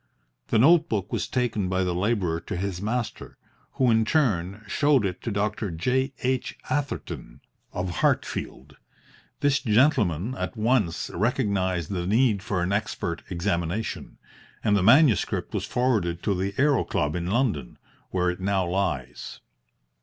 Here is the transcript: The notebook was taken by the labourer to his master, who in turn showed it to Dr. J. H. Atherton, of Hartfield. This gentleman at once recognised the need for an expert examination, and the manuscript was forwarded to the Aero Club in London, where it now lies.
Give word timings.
The 0.47 0.57
notebook 0.57 1.13
was 1.13 1.27
taken 1.27 1.69
by 1.69 1.83
the 1.83 1.93
labourer 1.93 2.39
to 2.39 2.57
his 2.57 2.81
master, 2.81 3.37
who 3.73 3.91
in 3.91 4.03
turn 4.03 4.63
showed 4.67 5.05
it 5.05 5.21
to 5.21 5.29
Dr. 5.29 5.69
J. 5.69 6.11
H. 6.23 6.57
Atherton, 6.71 7.39
of 7.71 7.97
Hartfield. 7.97 8.77
This 9.41 9.59
gentleman 9.59 10.33
at 10.33 10.57
once 10.57 11.11
recognised 11.11 11.91
the 11.91 12.07
need 12.07 12.41
for 12.41 12.63
an 12.63 12.71
expert 12.73 13.21
examination, 13.29 14.17
and 14.63 14.75
the 14.75 14.81
manuscript 14.81 15.53
was 15.53 15.65
forwarded 15.65 16.23
to 16.23 16.33
the 16.33 16.55
Aero 16.57 16.83
Club 16.83 17.15
in 17.15 17.27
London, 17.27 17.77
where 18.09 18.31
it 18.31 18.39
now 18.39 18.65
lies. 18.67 19.39